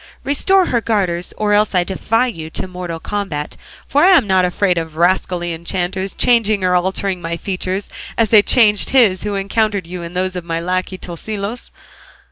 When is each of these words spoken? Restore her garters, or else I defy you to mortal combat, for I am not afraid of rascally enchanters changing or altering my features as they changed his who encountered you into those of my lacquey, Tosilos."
Restore 0.23 0.65
her 0.65 0.81
garters, 0.81 1.31
or 1.37 1.53
else 1.53 1.75
I 1.75 1.83
defy 1.83 2.25
you 2.25 2.49
to 2.49 2.67
mortal 2.67 2.99
combat, 2.99 3.55
for 3.85 4.03
I 4.03 4.17
am 4.17 4.25
not 4.25 4.43
afraid 4.45 4.79
of 4.79 4.95
rascally 4.95 5.53
enchanters 5.53 6.15
changing 6.15 6.63
or 6.63 6.73
altering 6.73 7.21
my 7.21 7.37
features 7.37 7.87
as 8.17 8.29
they 8.29 8.41
changed 8.41 8.89
his 8.89 9.21
who 9.21 9.35
encountered 9.35 9.85
you 9.85 10.01
into 10.01 10.15
those 10.19 10.35
of 10.35 10.43
my 10.43 10.59
lacquey, 10.59 10.97
Tosilos." 10.97 11.69